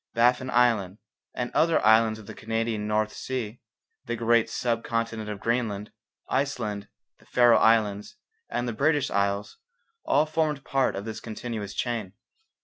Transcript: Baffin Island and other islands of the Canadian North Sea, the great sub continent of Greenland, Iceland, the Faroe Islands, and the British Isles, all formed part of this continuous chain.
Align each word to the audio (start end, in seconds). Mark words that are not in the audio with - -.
Baffin 0.15 0.49
Island 0.49 0.97
and 1.35 1.51
other 1.51 1.79
islands 1.85 2.17
of 2.17 2.25
the 2.25 2.33
Canadian 2.33 2.87
North 2.87 3.13
Sea, 3.13 3.59
the 4.05 4.15
great 4.15 4.49
sub 4.49 4.83
continent 4.83 5.29
of 5.29 5.39
Greenland, 5.39 5.91
Iceland, 6.27 6.87
the 7.19 7.27
Faroe 7.27 7.59
Islands, 7.59 8.15
and 8.49 8.67
the 8.67 8.73
British 8.73 9.11
Isles, 9.11 9.57
all 10.03 10.25
formed 10.25 10.63
part 10.65 10.95
of 10.95 11.05
this 11.05 11.19
continuous 11.19 11.75
chain. 11.75 12.13